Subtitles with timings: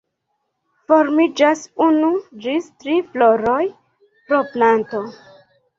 [0.91, 2.11] Formiĝas unu
[2.47, 3.63] ĝis tri floroj
[4.09, 5.09] pro planto.